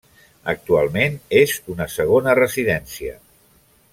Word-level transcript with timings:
Actualment 0.53 1.17
és 1.41 1.53
una 1.75 1.87
segona 1.97 2.35
residència. 2.41 3.17